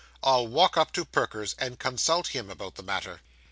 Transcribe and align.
'I'll 0.23 0.47
walk 0.47 0.77
up 0.77 0.91
to 0.93 1.05
Perker's, 1.05 1.53
and 1.59 1.77
consult 1.77 2.29
him 2.29 2.49
about 2.49 2.73
the 2.73 2.81
matter. 2.81 3.21